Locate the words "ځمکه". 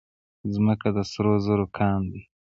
0.53-0.87